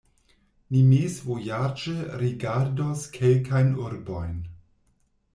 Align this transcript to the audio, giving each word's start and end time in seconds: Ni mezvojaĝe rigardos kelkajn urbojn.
Ni 0.75 0.79
mezvojaĝe 0.91 1.93
rigardos 2.21 3.03
kelkajn 3.17 3.69
urbojn. 3.83 4.41